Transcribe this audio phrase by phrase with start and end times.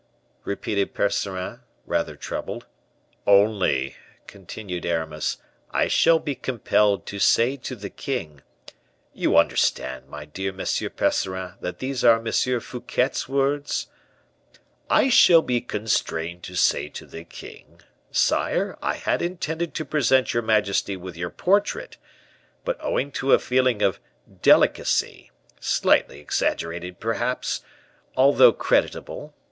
[0.45, 2.65] '"repeated Percerin, rather troubled.
[3.27, 5.37] "'Only,'" continued Aramis,
[5.69, 8.41] "'I shall be compelled to say to the king,'
[9.13, 12.31] you understand, my dear Monsieur Percerin, that these are M.
[12.61, 13.89] Fouquet's words,
[14.89, 20.33] 'I shall be constrained to say to the king, "Sire, I had intended to present
[20.33, 21.97] your majesty with your portrait,
[22.65, 23.99] but owing to a feeling of
[24.41, 25.29] delicacy,
[25.59, 27.61] slightly exaggerated perhaps,
[28.17, 29.33] although creditable, M.